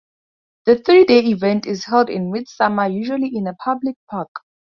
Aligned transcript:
The 0.65 0.77
three-day 0.79 1.25
event 1.25 1.67
is 1.67 1.85
held 1.85 2.09
in 2.09 2.31
mid-summer, 2.31 2.87
usually 2.87 3.29
in 3.35 3.45
a 3.45 3.53
public 3.53 3.97
park. 4.09 4.31